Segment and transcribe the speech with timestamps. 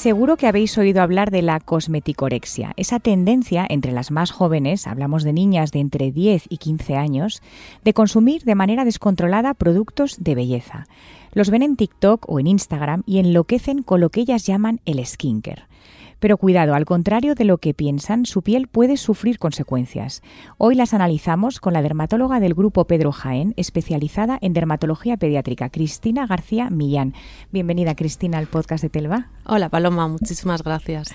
[0.00, 5.24] Seguro que habéis oído hablar de la cosmeticorexia, esa tendencia entre las más jóvenes, hablamos
[5.24, 7.42] de niñas de entre 10 y 15 años,
[7.84, 10.86] de consumir de manera descontrolada productos de belleza.
[11.34, 15.04] Los ven en TikTok o en Instagram y enloquecen con lo que ellas llaman el
[15.04, 15.64] skincare.
[16.20, 20.22] Pero cuidado, al contrario de lo que piensan, su piel puede sufrir consecuencias.
[20.58, 26.26] Hoy las analizamos con la dermatóloga del grupo Pedro Jaén, especializada en dermatología pediátrica, Cristina
[26.26, 27.14] García Millán.
[27.50, 29.28] Bienvenida, Cristina, al podcast de Telva.
[29.46, 31.08] Hola, Paloma, muchísimas gracias.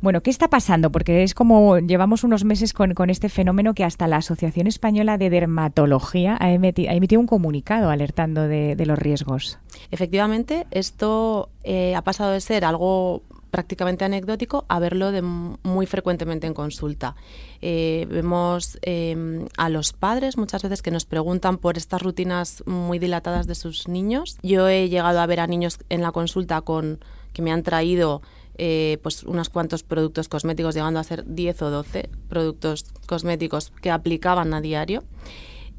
[0.00, 0.92] Bueno, ¿qué está pasando?
[0.92, 5.28] Porque es como llevamos unos meses con, este fenómeno que hasta la Asociación Española de
[5.28, 9.58] Dermatología ha emitido, un comunicado alertando de, los riesgos.
[9.90, 16.46] Efectivamente, esto eh, ha pasado de ser algo prácticamente anecdótico a verlo de muy frecuentemente
[16.46, 17.14] en consulta.
[17.60, 22.98] Eh, vemos em, a los padres muchas veces que nos preguntan por estas rutinas muy
[22.98, 24.38] dilatadas de sus niños.
[24.42, 26.98] Yo he llegado a ver a niños en la consulta con
[27.34, 28.22] que me han traído
[28.56, 33.90] eh, pues unos cuantos productos cosméticos, llegando a ser 10 o 12 productos cosméticos que
[33.90, 35.04] aplicaban a diario.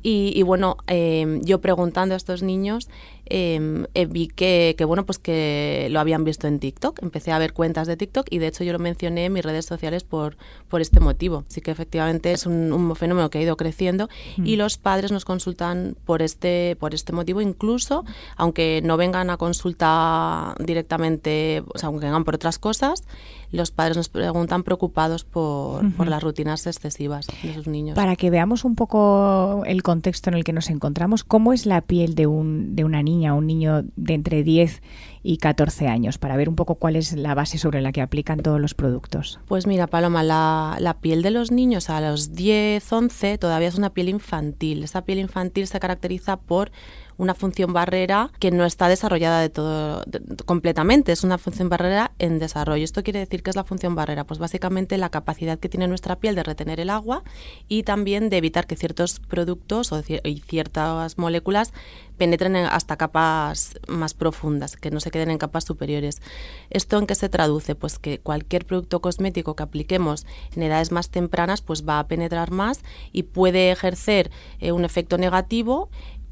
[0.05, 2.89] Y, bueno, em, yo preguntando a estos niños
[3.25, 7.01] eh, vi que, bueno, pues que lo habían visto en TikTok.
[7.01, 9.65] Empecé a ver cuentas de TikTok y de hecho yo lo mencioné en mis redes
[9.65, 11.45] sociales por, por este motivo.
[11.47, 14.57] Así que efectivamente es un, fenómeno que ha ido creciendo y mm.
[14.57, 20.55] los padres nos consultan por este, por este motivo, incluso aunque no vengan a consulta
[20.59, 23.03] directamente, o sea, aunque vengan por otras cosas,
[23.51, 27.95] los padres nos preguntan preocupados por, por, las rutinas excesivas de sus niños.
[27.95, 31.81] Para que veamos un poco el contexto en el que nos encontramos, ¿cómo es la
[31.81, 33.12] piel de, un, de una niña?
[33.13, 34.81] Niña un niño de entre 10
[35.23, 38.41] y 14 años, para ver un poco cuál es la base sobre la que aplican
[38.41, 39.39] todos los productos?
[39.47, 43.75] Pues mira, Paloma, la, la piel de los niños a los 10, 11 todavía es
[43.75, 44.83] una piel infantil.
[44.83, 46.71] Esa piel infantil se caracteriza por
[47.17, 50.03] una función barrera que no está desarrollada de todo
[50.45, 52.83] completamente, es una función barrera en desarrollo.
[52.83, 54.25] ¿Esto quiere decir que es la función barrera?
[54.25, 57.23] Pues básicamente la capacidad que tiene nuestra piel de retener el agua
[57.67, 61.73] y también de evitar que ciertos productos o y ciertas moléculas
[62.17, 66.21] penetren hasta capas más profundas, que no se queden en capas superiores.
[66.69, 67.75] ¿Esto en qué se traduce?
[67.75, 70.25] Pues que cualquier producto cosmético que apliquemos
[70.55, 72.81] en edades más tempranas pues va a penetrar más
[73.13, 75.89] y puede ejercer eh, un efecto negativo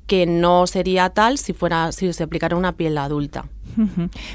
[0.08, 3.46] que no sería tal si fuera si se aplicara una piel adulta.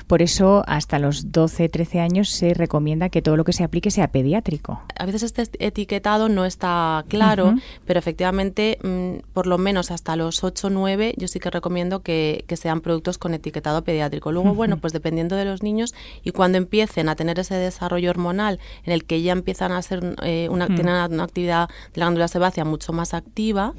[0.07, 3.91] Por eso, hasta los 12, 13 años se recomienda que todo lo que se aplique
[3.91, 4.81] sea pediátrico.
[4.99, 7.55] A veces este etiquetado no está claro,
[7.85, 12.45] pero efectivamente, mm, por lo menos hasta los 8, 9, yo sí que recomiendo que,
[12.57, 14.33] sean productos con etiquetado pediátrico.
[14.33, 15.95] Luego, bueno, pues dependiendo de los niños
[16.25, 20.17] y cuando empiecen a tener ese desarrollo hormonal en el que ya empiezan a ser
[20.23, 23.75] eh, una, una, actividad de la glándula sebácea mucho más activa,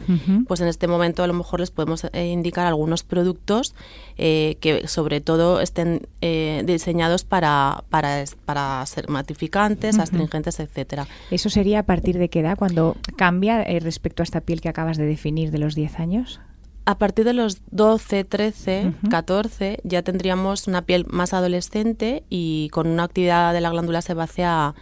[0.47, 3.73] pues en este momento a lo mejor les podemos eh, indicar algunos productos
[4.17, 11.08] eh, que sobre todo estén eh, diseñados para, para, para ser matificantes, astringentes, etcétera.
[11.31, 14.69] ¿Eso sería a partir de qué edad, cuando cambia eh, respecto a esta piel que
[14.69, 16.40] acabas de definir de los 10 años?
[16.85, 22.88] A partir de los 12, 13, 14 ya tendríamos una piel más adolescente y con
[22.88, 24.74] una actividad de la glándula sebácea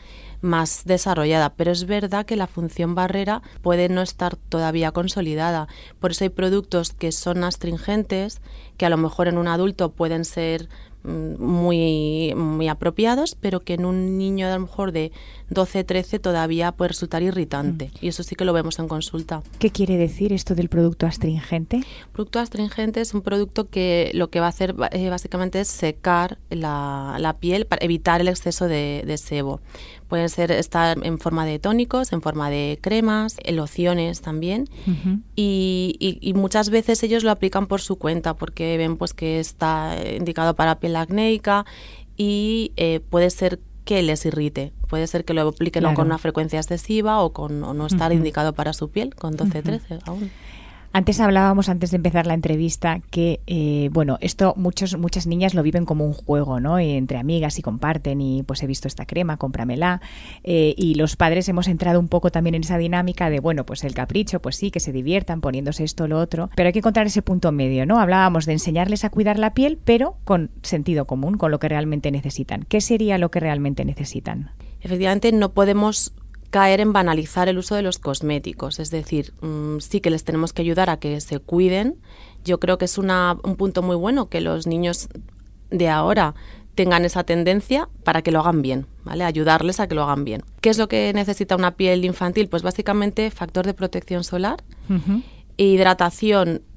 [0.46, 5.68] más desarrollada, pero es verdad que la función barrera puede no estar todavía consolidada.
[6.00, 8.42] Por eso hay productos que son astringentes,
[8.78, 10.70] que a lo mejor en un adulto pueden ser
[11.04, 15.12] mm, muy, muy apropiados, pero que en un niño a lo mejor de
[15.50, 17.88] 12, 13 todavía puede resultar irritante.
[17.88, 18.06] Mm.
[18.06, 19.42] Y eso sí que lo vemos en consulta.
[19.60, 21.84] ¿Qué quiere decir esto del producto astringente?
[22.12, 26.38] producto astringente es un producto que lo que va a hacer eh, básicamente es secar
[26.50, 29.60] la, la, piel para evitar el exceso de, de sebo.
[30.08, 34.70] Pueden ser estar en forma de tónicos, en forma de cremas, lociones también.
[35.36, 39.96] y, y, muchas veces ellos lo aplican por su cuenta porque ven pues que está
[40.16, 41.66] indicado para piel acnéica
[42.18, 44.74] y eh, puede ser que les irrite.
[44.90, 48.74] Puede ser que lo apliquen con una frecuencia excesiva o con no estar indicado para
[48.74, 50.32] su piel, con 12-13 aún.
[50.96, 55.62] Antes hablábamos, antes de empezar la entrevista, que, eh, bueno, esto muchos, muchas niñas lo
[55.62, 56.80] viven como un juego, ¿no?
[56.80, 60.00] entre amigas y comparten y pues he visto esta crema, cómpramela.
[60.46, 63.84] Eh, y los padres hemos entrado un poco también en esa dinámica de, bueno, pues
[63.84, 66.50] el capricho, pues sí, que se diviertan poniéndose esto o lo otro.
[66.56, 68.00] Pero hay que encontrar ese punto medio, ¿no?
[68.00, 72.10] Hablábamos de enseñarles a cuidar la piel, pero con sentido común, con lo que realmente
[72.10, 72.64] necesitan.
[72.70, 74.52] ¿Qué sería lo que realmente necesitan?
[74.80, 76.14] Efectivamente, no podemos
[76.50, 78.80] caer en banalizar el uso de los cosméticos.
[78.80, 81.98] Es decir, mm, sí que les tenemos que ayudar a que se cuiden.
[82.44, 85.10] Yo creo que es una, un punto muy bueno que los niños
[85.70, 86.36] de ahora
[86.76, 89.24] tengan esa tendencia para que lo hagan bien, ¿vale?
[89.24, 90.44] Ayudarles a que lo hagan bien.
[90.62, 92.50] ¿Qué es lo que necesita una piel infantil?
[92.50, 94.64] Pues básicamente factor de protección solar,
[95.58, 96.75] hidratación mm,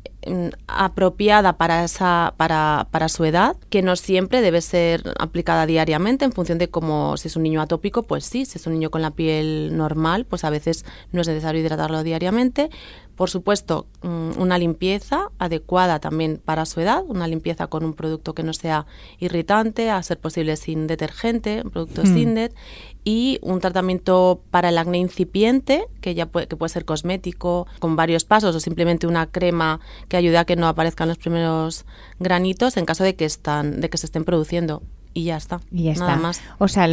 [0.66, 6.32] apropiada para esa para, para, su edad que no siempre debe ser aplicada diariamente en
[6.32, 9.02] función de cómo si es un niño atópico pues sí si es un niño con
[9.02, 12.70] la piel normal pues a veces no es necesario hidratarlo diariamente
[13.18, 18.32] por supuesto, mm, una limpieza adecuada también para su edad, una limpieza con un producto
[18.32, 18.86] que no sea
[19.18, 22.14] irritante, a ser posible sin detergente, un producto hmm.
[22.14, 22.54] Sindet,
[23.02, 27.96] y un tratamiento para el acné incipiente, que ya puede, que puede ser cosmético, con
[27.96, 31.86] varios pasos, o simplemente una crema que ayude a que no aparezcan los primeros
[32.20, 34.80] granitos en caso de que, están, de que se estén produciendo
[35.12, 35.60] y ya está.
[35.72, 36.22] Y ya nada está.
[36.22, 36.40] más.
[36.58, 36.88] O sea,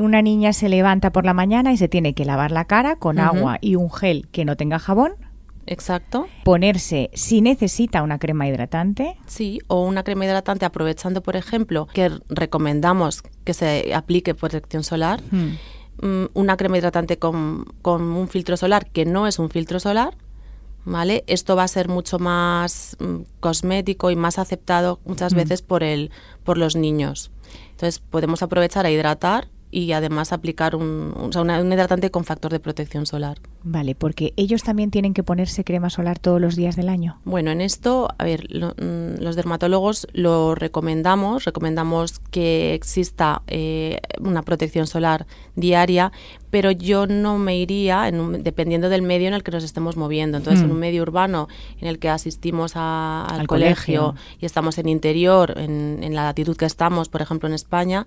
[0.00, 3.18] una niña se levanta por la mañana y se tiene que lavar la cara con
[3.18, 5.12] agua y un gel que no tenga jabón.
[5.66, 6.28] Exacto.
[6.44, 9.16] Ponerse si necesita una crema hidratante.
[9.26, 15.20] Sí, o una crema hidratante aprovechando, por ejemplo, que recomendamos que se aplique protección solar.
[15.30, 15.56] Hmm.
[16.02, 20.16] Mm, una crema hidratante con, con un filtro solar que no es un filtro solar,
[20.84, 21.24] ¿vale?
[21.26, 25.36] Esto va a ser mucho más mm, cosmético y más aceptado muchas hmm.
[25.36, 26.10] veces por el
[26.44, 27.30] por los niños.
[27.70, 33.06] Entonces podemos aprovechar a hidratar y además aplicar un, un, hidratante con factor de protección
[33.06, 33.38] solar.
[33.68, 37.18] Vale, porque ellos también tienen que ponerse crema solar todos los días del año.
[37.24, 44.42] Bueno, en esto, a ver, mm, los dermatólogos lo recomendamos, recomendamos que exista eh, una
[44.42, 45.26] protección solar
[45.56, 46.12] diaria,
[46.48, 50.38] pero yo no me iría en dependiendo del medio en el que nos estemos moviendo.
[50.38, 50.72] Entonces, en mm.
[50.72, 51.48] un medio urbano
[51.80, 56.66] en el que asistimos al, colegio, y estamos en interior, en, en la latitud que
[56.66, 58.06] estamos, por ejemplo en España,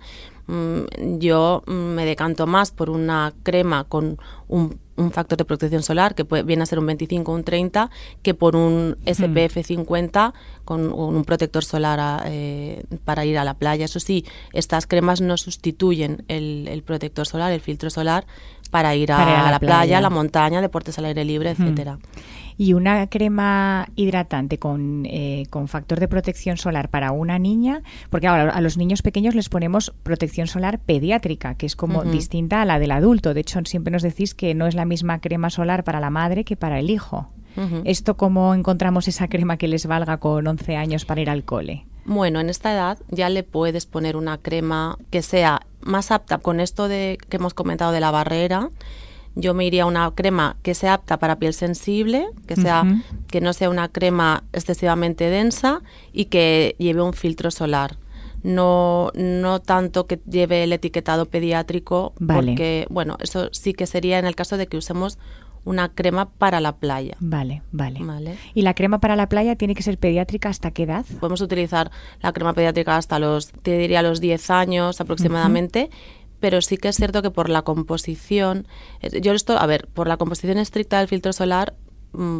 [0.49, 4.17] Mm, yo me decanto más por una crema con
[4.47, 4.79] un,
[5.11, 7.89] factor de protección solar que puede, viene a ser un 25 o un 30
[8.21, 10.33] que por un SPF 50
[10.65, 13.85] con, un protector solar eh, para ir a la playa.
[13.85, 18.25] Eso sí, estas cremas no sustituyen el, protector solar, el filtro solar
[18.71, 21.97] para ir a, la, playa, a la montaña, deportes al aire libre, etcétera
[22.59, 28.27] y una crema hidratante con, eh, con factor de protección solar para una niña, porque
[28.27, 32.65] ahora a los niños pequeños les ponemos protección solar pediátrica, que es como distinta a
[32.65, 33.33] la del adulto.
[33.33, 36.43] De hecho, siempre nos decís que no es la misma crema solar para la madre
[36.43, 37.29] que para el hijo.
[37.85, 41.85] ¿Esto cómo encontramos esa crema que les valga con 11 años para ir al cole?
[42.03, 46.59] Bueno, en esta edad ya le puedes poner una crema que sea más apta con
[46.59, 48.69] esto de que hemos comentado de la barrera
[49.35, 52.83] yo me iría a una crema que sea apta para piel sensible, que sea
[53.27, 55.81] que no sea una crema excesivamente densa
[56.11, 57.97] y que lleve un filtro solar.
[58.41, 64.25] No, no tanto que lleve el etiquetado pediátrico, porque, bueno, eso sí que sería en
[64.25, 65.19] el caso de que usemos
[65.65, 67.15] una crema para la playa.
[67.19, 68.37] Vale, vale, vale.
[68.53, 71.05] ¿Y la crema para la playa tiene que ser pediátrica hasta qué edad?
[71.19, 71.91] Podemos utilizar
[72.21, 75.89] la crema pediátrica hasta los, te diría, los 10 años aproximadamente
[76.39, 78.67] pero sí que es cierto que por la composición,
[79.01, 81.75] eh, yo esto, a ver, por la composición estricta del filtro solar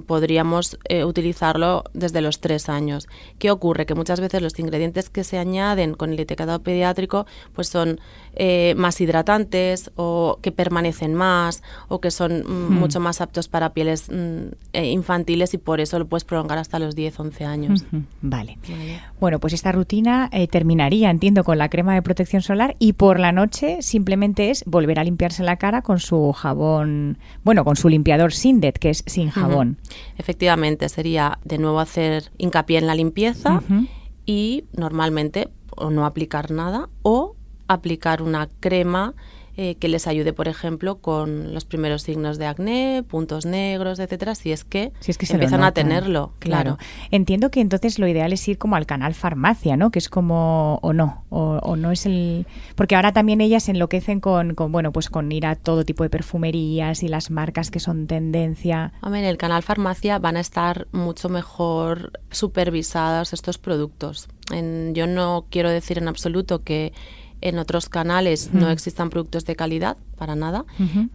[0.08, 3.08] podríamos eh, utilizarlo desde los tres años.
[3.38, 3.86] ¿Qué ocurre?
[3.86, 8.00] Que muchas veces los ingredientes que se añaden con el etiquetado pediátrico pues son
[8.36, 12.80] eh, más hidratantes o que permanecen más o que son mm, hmm.
[12.80, 16.80] mucho más aptos para pieles mm, eh, infantiles y por eso lo puedes prolongar hasta
[16.80, 17.86] los 10, 11 años.
[18.22, 18.58] vale.
[19.20, 23.32] Bueno, pues esta rutina terminaría, entiendo, con la crema de protección solar y por la
[23.32, 28.34] noche simplemente es volver a limpiarse la cara con su jabón, bueno, con su limpiador
[28.34, 29.59] Sindet, que es sin jabón.
[30.18, 33.62] Efectivamente, sería de nuevo hacer hincapié en la limpieza
[34.26, 37.36] y normalmente o no aplicar nada o
[37.68, 39.14] aplicar una crema
[39.62, 44.34] eh, que les ayude, por ejemplo, con los primeros signos de acné, puntos negros, etcétera,
[44.34, 46.32] si es que, si es que empiezan a tenerlo.
[46.40, 46.78] Claro.
[47.12, 49.92] Entiendo que entonces lo ideal es ir como al canal farmacia, ¿no?
[49.92, 52.48] Que es como, o no, o, no es el...
[52.76, 56.04] Porque ahora también ellas se enloquecen con, con, bueno, pues con ir a todo tipo
[56.04, 58.94] de perfumerías y las marcas que son tendencia.
[59.02, 64.30] A ver, en el canal farmacia van a estar mucho mejor supervisados estos productos.
[64.54, 66.94] En, yo no quiero decir en absoluto que
[67.42, 70.66] en otros canales no existan productos de calidad, para nada,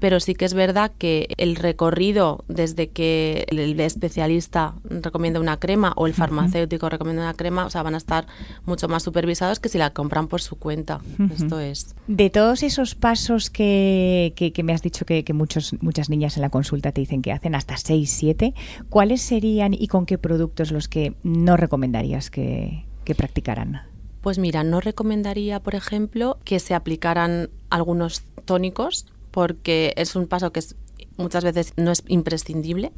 [0.01, 5.93] pero sí que es verdad que el recorrido desde que el especialista recomienda una crema
[5.97, 8.27] o el farmacéutico recomienda una crema, o sea, van a estar
[8.65, 11.01] mucho más supervisados que si la compran por su cuenta.
[11.35, 11.95] Esto es.
[12.09, 16.43] De todos esos pasos que, que, me has dicho que, que, muchos, muchas niñas en
[16.43, 18.55] la consulta te dicen que hacen, hasta 6, 7,
[18.89, 23.94] ¿cuáles serían y con qué productos los que no recomendarías que, que practicaran?
[24.25, 30.51] Pues mira, no recomendaría, por ejemplo, que se aplicaran algunos tónicos porque es un paso
[30.51, 30.77] que es
[31.19, 32.91] muchas veces no es imprescindible.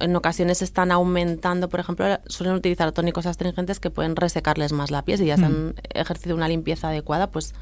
[0.00, 5.02] En ocasiones están aumentando, por ejemplo, suelen utilizar tónicos astringentes que pueden resecarles más la
[5.02, 5.18] piel.
[5.18, 7.54] Si ya se han ejercido una limpieza adecuada, pues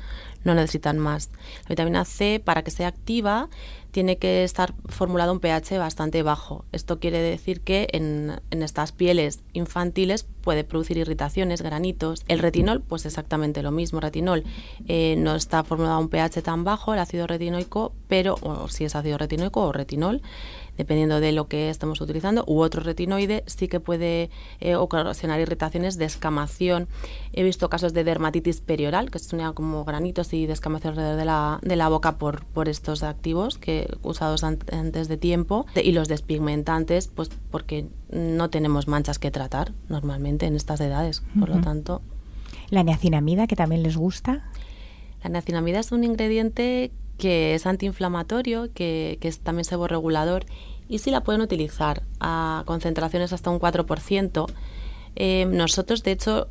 [0.45, 1.31] no necesitan más.
[1.65, 3.49] La vitamina C, para que sea activa,
[3.95, 6.65] tiene que estar formulado un pH bastante bajo.
[6.73, 12.25] Esto quiere decir que en, estas pieles infantiles puede producir irritaciones, granitos.
[12.27, 14.01] El retinol, pues exactamente lo mismo.
[14.01, 14.43] Retinol
[14.89, 18.97] eh, no está formulado un pH tan bajo, el ácido retinoico, pero, o si es
[18.97, 20.23] ácido retinoico o retinol,
[20.77, 25.99] dependiendo de lo que estamos utilizando, u otro retinoide, sí que puede eh, ocasionar irritaciones
[25.99, 26.09] de.
[27.33, 31.59] He visto casos de dermatitis perioral, que son como granitos y descamación alrededor de la,
[31.63, 35.67] de la boca por, por estos activos que usados antes de tiempo.
[35.83, 41.49] Y los despigmentantes, pues porque no tenemos manchas que tratar normalmente en estas edades, por
[41.49, 42.03] lo tanto.
[42.71, 44.50] ¿La niacinamida, que también les gusta?
[45.23, 50.47] La niacinamida es un ingrediente que es antiinflamatorio, que, que es también seborregulador
[50.88, 54.47] y si la pueden utilizar a concentraciones hasta un 4%.
[55.17, 56.49] Eh, nosotros, de hecho,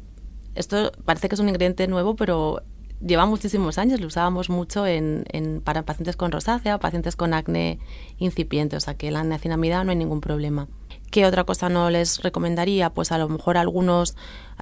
[0.56, 2.62] esto parece que es un ingrediente nuevo, pero
[3.05, 7.33] lleva muchísimos años, lo usábamos mucho en, en, para pacientes con rosácea o pacientes con
[7.33, 7.79] acné
[8.17, 10.67] incipiente, o sea que la niacinamida no hay ningún problema.
[11.12, 12.89] ¿Qué otra cosa no les recomendaría?
[12.89, 14.15] Pues a lo mejor algunos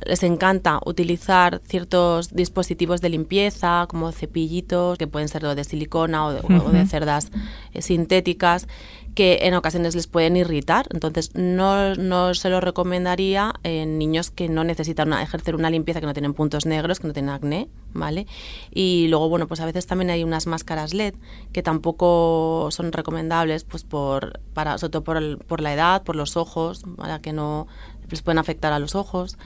[0.05, 6.33] les encanta utilizar ciertos dispositivos de limpieza, como cepillitos, que pueden ser de silicona o
[6.33, 7.31] de, cerdas
[7.74, 8.67] eh, sintéticas,
[9.15, 10.88] que en ocasiones les pueden irritar.
[10.91, 16.05] Entonces, no, no se lo recomendaría en niños que no necesitan ejercer una limpieza, que
[16.05, 18.25] no tienen puntos negros, que no tienen acné, ¿vale?
[18.71, 21.15] Y luego, bueno, pues a veces también hay unas máscaras LED
[21.51, 26.38] que tampoco son recomendables, pues por, para, sobre todo por, por la edad, por los
[26.38, 27.67] ojos, para que no
[28.12, 29.38] les pueden afectar a los ojos.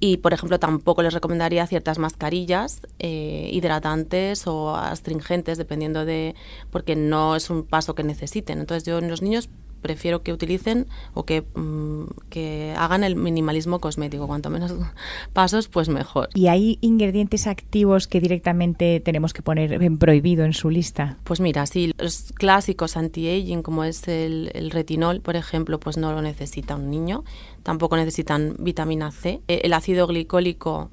[0.00, 6.34] Y, por ejemplo, tampoco les recomendaría ciertas mascarillas eh, hidratantes o astringentes, dependiendo de...
[6.70, 8.58] porque no es un paso que necesiten.
[8.58, 9.48] Entonces, yo en los niños
[9.80, 14.26] prefiero que utilicen o que, mm, que, hagan el minimalismo cosmético.
[14.26, 14.74] Cuanto menos
[15.32, 16.28] pasos, pues mejor.
[16.34, 21.18] ¿Y hay ingredientes activos que directamente tenemos que poner en prohibido en su lista?
[21.24, 26.12] Pues mira, sí, los clásicos anti-aging, como es el, el, retinol, por ejemplo, pues no
[26.12, 27.24] lo necesita un niño.
[27.62, 29.40] Tampoco necesitan vitamina C.
[29.48, 30.90] Eh, el ácido glicólico,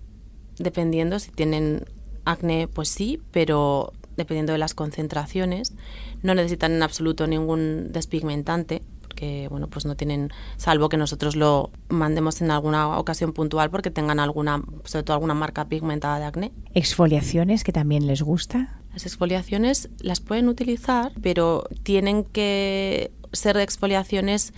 [0.58, 1.86] dependiendo si tienen
[2.26, 5.74] acné, pues sí, pero dependiendo de las concentraciones.
[6.22, 11.72] No necesitan en absoluto ningún despigmentante, porque bueno, pues no tienen, salvo que nosotros lo
[11.90, 16.52] mandemos en alguna ocasión puntual porque tengan alguna, sobre todo alguna marca pigmentada de acné.
[16.74, 18.80] ¿Exfoliaciones que también les gusta?
[18.92, 24.54] Las exfoliaciones las pueden utilizar, pero tienen que ser exfoliaciones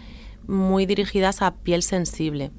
[0.48, 2.52] muy dirigidas a piel sensible,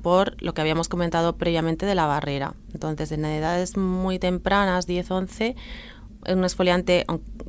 [0.00, 2.54] por lo que habíamos comentado previamente de la barrera.
[2.72, 5.54] Entonces, en edades muy tempranas, 10-11,
[6.28, 7.04] un esfoliante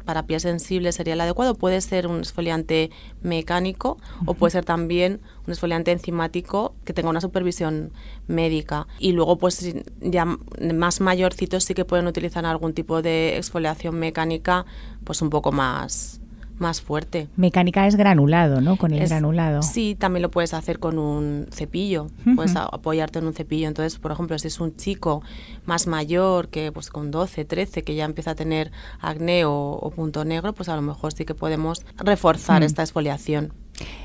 [0.05, 1.55] para piel sensible sería el adecuado.
[1.55, 2.91] Puede ser un esfoliante
[3.21, 7.91] mecánico o puede ser también un esfoliante enzimático que tenga una supervisión
[8.27, 8.87] médica.
[8.99, 14.65] Y luego, pues ya más mayorcitos sí que pueden utilizar algún tipo de exfoliación mecánica,
[15.03, 16.21] pues un poco más
[16.57, 17.27] más fuerte.
[17.35, 18.77] Mecánica es granulado, ¿no?
[18.77, 19.61] Con el granulado.
[19.61, 22.07] Sí, también lo puedes hacer con un cepillo.
[22.35, 23.67] Puedes apoyarte en un cepillo.
[23.67, 25.21] Entonces, por ejemplo, si es un chico
[25.65, 30.25] más mayor, que pues con 12, 13, que ya empieza a tener acné o, punto
[30.25, 33.53] negro, pues a lo mejor sí que podemos reforzar esta exfoliación.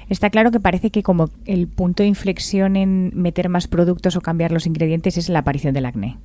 [0.09, 4.21] Está claro que parece que como el punto de inflexión en meter más productos o
[4.21, 6.19] cambiar los ingredientes es la aparición del acné.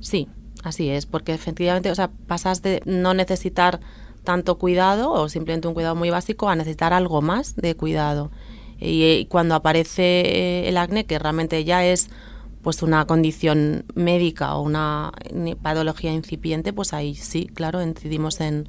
[0.00, 0.28] Sí,
[0.64, 3.80] así es, porque efectivamente, o sea, pasas de no necesitar
[4.24, 8.30] tanto cuidado o simplemente un cuidado muy básico a necesitar algo más de cuidado.
[8.80, 12.08] Y, cuando aparece eh, el acné, que realmente ya es
[12.62, 15.12] pues una condición médica o una
[15.62, 18.68] patología incipiente, pues ahí sí, claro, incidimos en,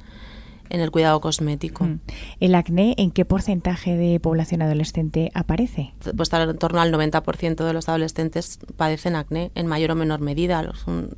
[0.72, 1.84] en el cuidado cosmético.
[1.84, 2.00] Mm.
[2.40, 5.92] ¿El acné en qué porcentaje de población adolescente aparece?
[6.16, 10.66] Pues en torno al 90% de los adolescentes padecen acné en mayor o menor medida.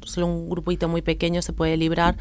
[0.03, 2.17] solo un grupito muy pequeño se puede librar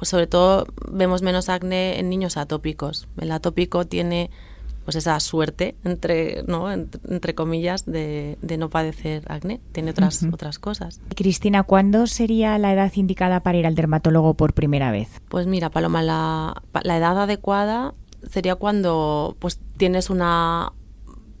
[0.00, 3.06] pues sobre todo vemos menos acné en niños atópicos.
[3.20, 4.30] El atópico tiene
[4.86, 6.72] pues esa suerte, entre, ¿no?
[6.72, 9.60] entre, comillas, de, no padecer acné.
[9.72, 11.02] Tiene otras, otras cosas.
[11.14, 15.20] Cristina, ¿cuándo sería la edad indicada para ir al dermatólogo por primera vez?
[15.28, 17.92] Pues mira, Paloma, la, la edad adecuada
[18.26, 20.72] sería cuando pues tienes una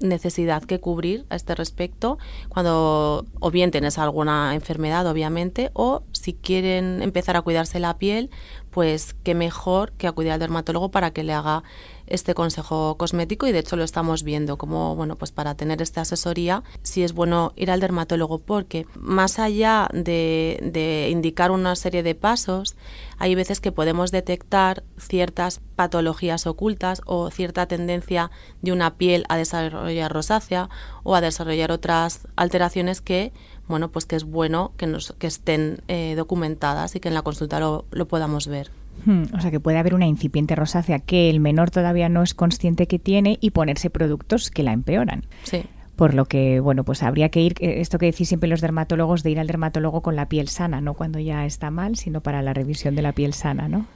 [0.00, 6.34] necesidad que cubrir a este respecto cuando o bien tienes alguna enfermedad obviamente o si
[6.34, 8.30] quieren empezar a cuidarse la piel
[8.70, 11.62] pues qué mejor que acudir al dermatólogo para que le haga
[12.06, 13.46] este consejo cosmético.
[13.46, 17.12] Y de hecho lo estamos viendo como, bueno, pues para tener esta asesoría sí es
[17.12, 22.76] bueno ir al dermatólogo porque más allá de, de indicar una serie de pasos,
[23.18, 28.30] hay veces que podemos detectar ciertas patologías ocultas o cierta tendencia
[28.62, 30.68] de una piel a desarrollar rosácea
[31.02, 33.32] o a desarrollar otras alteraciones que
[33.70, 37.22] bueno, pues que es bueno que, nos, que estén eh, documentadas y que en la
[37.22, 38.70] consulta lo, lo podamos ver.
[39.06, 42.34] Hmm, o sea que puede haber una incipiente rosácea que el menor todavía no es
[42.34, 45.24] consciente que tiene y ponerse productos que la empeoran.
[45.44, 45.62] Sí.
[45.96, 49.22] Por lo que, bueno, pues habría que ir, eh, esto que decís siempre los dermatólogos,
[49.22, 52.42] de ir al dermatólogo con la piel sana, no cuando ya está mal, sino para
[52.42, 53.86] la revisión de la piel sana, ¿no?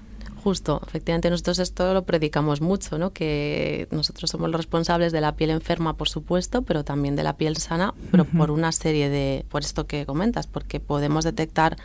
[0.45, 3.15] Justo, efectivamente nosotros esto lo predicamos mucho, ¿no?
[3.15, 7.39] Que nosotros somos los responsables de la piel enferma, por supuesto, pero también de la
[7.39, 11.79] piel sana, pero por una serie de, por esto que comentas, porque podemos detectar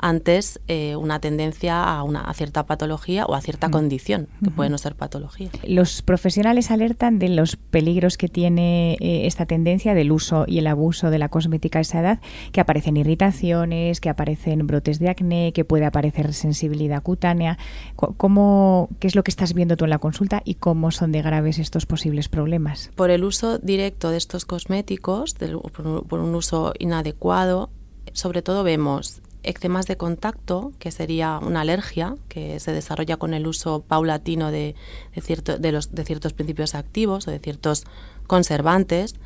[0.00, 3.70] antes eh, una tendencia a, una, a cierta patología o a cierta Mm.
[3.72, 5.50] condición, que puede no ser patología.
[5.66, 10.66] Los profesionales alertan de los peligros que tiene eh, esta tendencia del uso y el
[10.66, 12.20] abuso de la cosmética a esa edad,
[12.52, 17.58] que aparecen irritaciones, que aparecen brotes de acné, que puede aparecer sensibilidad cutánea.
[17.96, 21.22] ¿Cómo, ¿Qué es lo que estás viendo tú en la consulta y cómo son de
[21.22, 22.90] graves estos posibles problemas?
[22.96, 27.70] Por el uso directo de estos cosméticos, del- por, un, por un uso inadecuado,
[28.12, 33.46] sobre todo vemos eczemas de contacto, que sería una alergia que se desarrolla con el
[33.46, 34.74] uso paulatino de,
[35.14, 37.84] de, de los, de ciertos principios activos o de ciertos
[38.26, 39.16] conservantes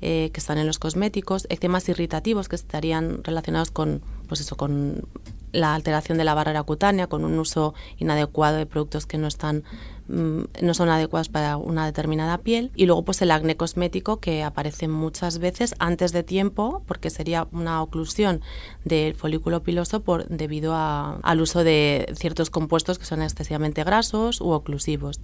[0.00, 5.06] eh, que están en los cosméticos, eczemas irritativos que estarían relacionados con, pues eso, con
[5.54, 9.62] la alteración de la barrera cutánea, con un uso inadecuado de productos que no están
[10.08, 14.42] mm, no son adecuados para una determinada piel y luego pues el acné cosmético que
[14.42, 18.42] aparece muchas veces antes de tiempo porque sería una oclusión
[18.84, 24.40] del folículo piloso por debido a- al uso de ciertos compuestos que son excesivamente grasos
[24.42, 25.20] u oclusivos.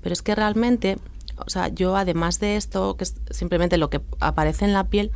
[0.00, 0.98] Pero es que realmente,
[1.44, 5.10] o sea, yo además de esto, que es simplemente lo que aparece en la piel,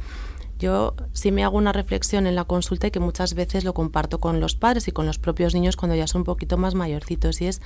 [0.59, 4.19] yo sí me hago una reflexión en la consulta y que muchas veces lo comparto
[4.19, 7.41] con los padres y con los propios niños cuando ya son un poquito más mayorcitos
[7.41, 7.61] y es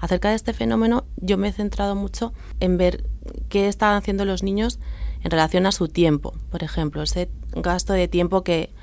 [0.00, 3.04] acerca de este fenómeno yo me he centrado mucho en ver
[3.48, 4.78] qué están haciendo los niños
[5.22, 8.74] en relación a su tiempo, por ejemplo, ese gasto de tiempo que,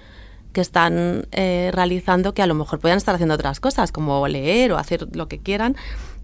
[0.54, 4.72] que están eh, realizando que a lo mejor puedan estar haciendo otras cosas como leer
[4.72, 5.76] o hacer lo que quieran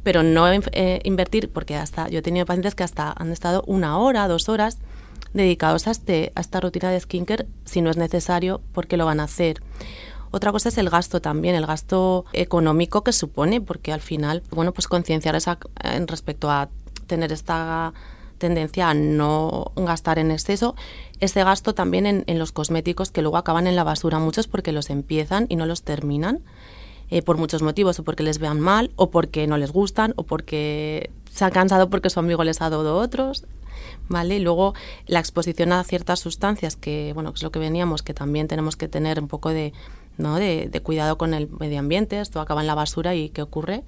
[0.08, 3.97] pero no eh, invertir porque hasta yo he tenido pacientes que hasta han estado una
[3.97, 4.80] hora, dos horas
[5.33, 9.19] dedicados a, este, a esta rutina de skincare si no es necesario porque lo van
[9.19, 9.61] a hacer.
[10.31, 14.73] Otra cosa es el gasto también, el gasto económico que supone, porque al final, bueno,
[14.73, 15.37] pues concienciar
[15.83, 16.69] en respecto a
[17.07, 17.93] tener esta
[18.37, 20.75] tendencia a no gastar en exceso,
[21.19, 24.71] ese gasto también en, en los cosméticos que luego acaban en la basura, muchos porque
[24.71, 26.41] los empiezan y no los terminan.
[27.09, 30.23] Eh, por muchos motivos, o porque les vean mal, o porque no les gustan, o
[30.23, 33.45] porque se han cansado porque su amigo les ha dado otros,
[34.10, 34.38] ¿vale?
[34.38, 34.74] Y luego
[35.06, 38.88] la exposición a ciertas sustancias que, bueno, es lo que veníamos, que también tenemos que
[38.88, 39.74] tener un poco de,
[40.17, 40.38] ¿no?
[40.38, 43.84] de cuidado con el medio ambiente, esto acaba en la basura y qué ocurre.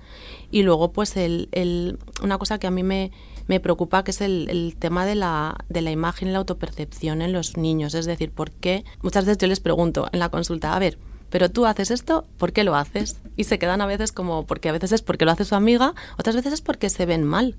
[0.51, 3.11] Y luego, pues, el, el, una cosa que a mí me,
[3.47, 7.21] me preocupa, que es el, el tema de la, de la imagen y la autopercepción
[7.21, 7.95] en los niños.
[7.95, 8.85] Es decir, ¿por qué?
[9.01, 10.97] Muchas veces yo les pregunto en la consulta, a ver,
[11.29, 13.19] pero tú haces esto, ¿por qué lo haces?
[13.37, 15.93] Y se quedan a veces como, porque a veces es porque lo hace su amiga,
[16.17, 17.55] otras veces es porque se ven mal.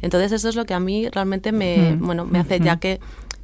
[0.00, 3.00] Entonces eso es lo que a mí realmente me, Mm, bueno, me hace, ya que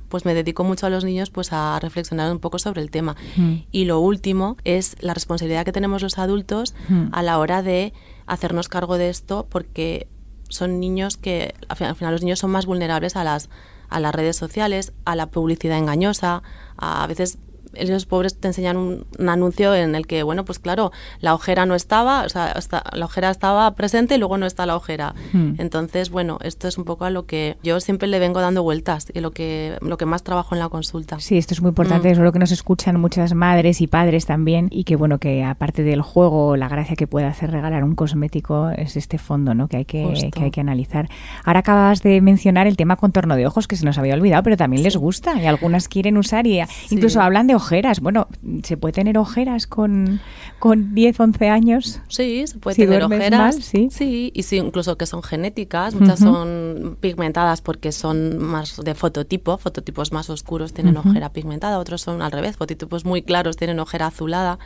[0.08, 3.16] pues me dedico mucho a los niños pues a reflexionar un poco sobre el tema.
[3.36, 3.54] Mm.
[3.72, 6.74] Y lo último es la responsabilidad que tenemos los adultos
[7.12, 7.92] a la hora de
[8.26, 10.06] hacernos cargo de esto porque
[10.48, 13.48] son niños que al final, al final los niños son más vulnerables a las
[13.88, 16.42] a las redes sociales, a la publicidad engañosa,
[16.76, 17.38] a, a veces
[17.78, 21.66] ellos pobres te enseñan un, un anuncio en el que, bueno, pues claro, la ojera
[21.66, 25.14] no estaba, o sea, está- la ojera estaba presente y luego no está la ojera.
[25.32, 25.54] Hmm.
[25.58, 29.06] Entonces, bueno, esto es un poco a lo que yo siempre le vengo dando vueltas
[29.14, 31.18] y lo que, lo que más trabajo en la consulta.
[31.20, 32.12] Sí, esto es muy importante, Mm.
[32.12, 35.82] es lo que nos escuchan muchas madres y padres también y que bueno, que aparte
[35.82, 39.68] del juego, la gracia que puede hacer regalar un cosmético es este fondo, ¿no?
[39.68, 41.08] Que hay que, que hay que analizar.
[41.44, 44.56] Ahora acabas de mencionar el tema contorno de ojos que se nos había olvidado, pero
[44.56, 46.60] también les gusta y algunas quieren usar y
[46.90, 48.00] incluso hablan de ojeras.
[48.00, 48.28] Bueno,
[48.62, 50.20] ¿se puede tener ojeras con,
[50.58, 52.00] con 10, 11 años?
[52.08, 53.56] Sí, se puede Si tener ojeras.
[53.56, 54.30] mal, sí.
[54.32, 55.94] y sí, incluso que son genéticas.
[55.94, 59.58] Muchas son pigmentadas porque son más de fototipo.
[59.58, 62.56] Fototipos más oscuros tienen ojera pigmentada, otros son al revés.
[62.56, 64.58] Fototipos muy claros tienen ojera azulada.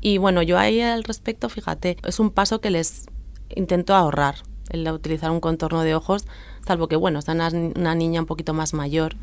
[0.00, 3.06] Y bueno, yo ahí al respecto, fíjate, es un paso que les
[3.54, 4.36] intento ahorrar,
[4.70, 6.26] el utilizar un contorno de ojos,
[6.66, 9.16] salvo que, bueno, está una, una niña un poquito más mayor,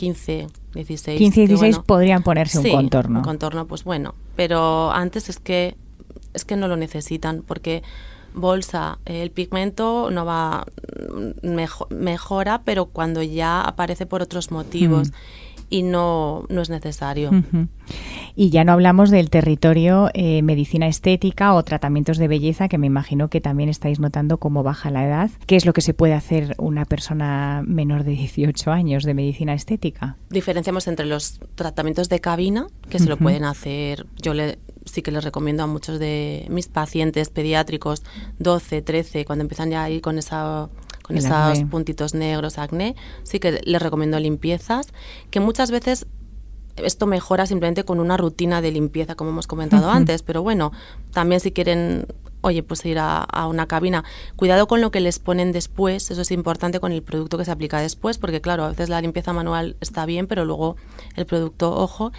[0.00, 1.18] 15, 16.
[1.18, 3.18] 15 y que, 16 bueno, podrían ponerse Sí, un contorno.
[3.18, 4.14] Un contorno, pues bueno.
[4.34, 5.76] Pero antes es que
[6.32, 7.82] es que no lo necesitan, porque
[8.32, 10.64] bolsa, el pigmento no va
[11.42, 15.10] mm, mejora, pero cuando ya aparece por otros motivos.
[15.10, 17.30] Mm y no, no es necesario.
[18.36, 22.86] Y ya no hablamos del territorio eh, medicina estética o tratamientos de belleza, que me
[22.86, 25.30] imagino que también estáis notando cómo baja la edad.
[25.46, 29.54] ¿Qué es lo que se puede hacer una persona menor de 18 años de medicina
[29.54, 30.16] estética?
[30.28, 35.10] Diferenciamos entre los tratamientos de cabina, que se lo pueden hacer, yo le, sí que
[35.10, 38.02] les recomiendo a muchos de mis pacientes pediátricos,
[38.38, 40.68] 12, 13, cuando empiezan ya ahí con esa
[41.10, 44.88] con esos puntitos negros, acné, sí que les recomiendo limpiezas,
[45.30, 46.06] que muchas veces
[46.76, 50.72] esto mejora simplemente con una rutina de limpieza, como hemos comentado antes, pero bueno,
[51.12, 52.06] también si quieren
[52.42, 54.04] oye, pues ir a, una cabina.
[54.36, 57.50] Cuidado con lo que les ponen después, eso es importante con el producto que se
[57.50, 60.76] aplica después, porque claro, a veces la limpieza manual está bien, pero luego
[61.16, 62.12] el producto, ojo.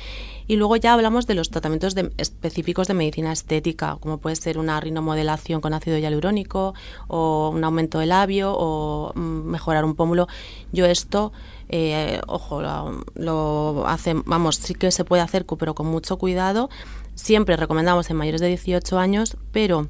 [0.48, 4.80] Y luego ya hablamos de los tratamientos específicos de medicina estética, como puede ser una
[4.80, 6.74] rinomodelación con ácido hialurónico,
[7.08, 10.28] o un aumento de labio, o mm, mejorar un pómulo.
[10.72, 11.32] Yo esto,
[11.70, 16.70] eh, ojo, lo, lo hacen, vamos, sí que se puede hacer, pero con mucho cuidado.
[17.16, 19.88] Siempre recomendamos en mayores de 18 años, pero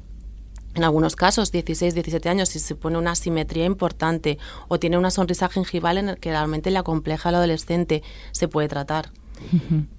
[0.74, 5.10] en algunos casos, 16, 17 años, si se pone una simetría importante o tiene una
[5.10, 9.10] sonrisa gingival en el que realmente la compleja al adolescente, se puede tratar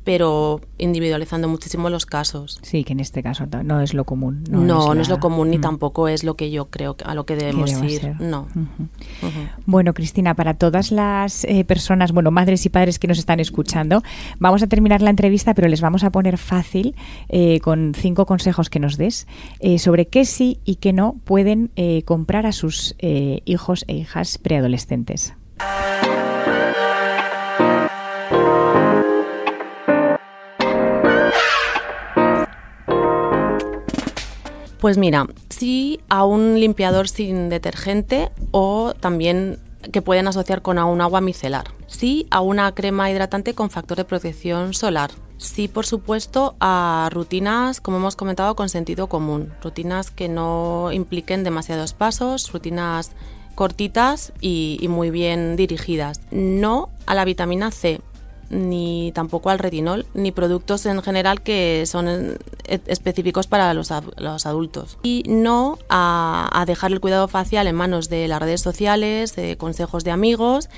[0.03, 2.59] pero individualizando muchísimo los casos.
[2.61, 4.43] Sí, que en este caso no es lo común.
[4.49, 5.61] No, no es, lo común ni mm.
[5.61, 8.15] tampoco es lo que yo creo a lo que debemos ir.
[8.19, 8.47] No.
[9.65, 14.01] Bueno, Cristina, para todas las eh, personas, bueno, madres y padres que nos están escuchando,
[14.39, 16.95] vamos a terminar la entrevista, pero les vamos a poner fácil
[17.29, 19.27] eh, con cinco consejos que nos des
[19.59, 21.71] eh, sobre qué sí y qué no pueden
[22.05, 25.33] comprar a sus hijos e hijas preadolescentes.
[34.83, 39.57] Pues mira, sí a un limpiador sin detergente o también
[39.93, 41.67] que pueden asociar con un agua micelar.
[41.87, 45.11] Sí a una crema hidratante con factor de protección solar.
[45.37, 49.53] Sí, por supuesto, a rutinas, como hemos comentado, con sentido común.
[49.63, 53.13] Rutinas que no impliquen demasiados pasos, rutinas
[53.55, 56.19] cortitas y, y muy bien dirigidas.
[56.29, 58.01] No a la vitamina C
[58.49, 62.37] ni tampoco al retinol, ni productos en general que son e,
[62.87, 64.97] específicos para los, adultos.
[65.03, 70.03] Y no a, dejar el cuidado facial en manos de las redes sociales, de consejos
[70.03, 70.69] de amigos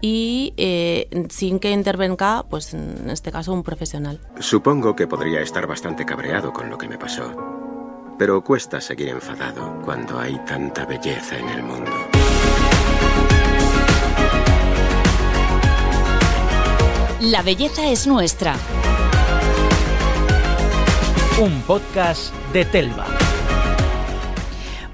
[0.00, 4.20] y eh, sin que intervenga, pues en este caso, un profesional.
[4.40, 7.32] Supongo que podría estar bastante cabreado con lo que me pasó,
[8.18, 11.92] pero cuesta seguir enfadado cuando hay tanta belleza en el mundo.
[17.30, 18.56] La belleza es nuestra.
[21.40, 23.06] Un podcast de Telva.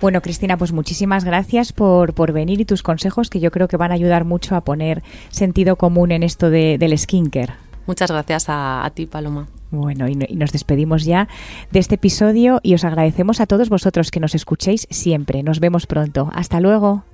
[0.03, 3.79] Bueno, Cristina, pues muchísimas gracias por, por, venir y tus consejos que yo creo que
[3.79, 7.55] van a ayudar mucho a poner sentido común en esto de, del skincare.
[7.87, 9.49] Muchas gracias a, ti, Paloma.
[9.71, 11.29] Bueno, y, y, nos despedimos ya
[11.71, 15.43] de este episodio y os agradecemos a todos vosotros que nos escuchéis siempre.
[15.43, 16.29] Nos vemos pronto.
[16.35, 17.05] Hasta luego.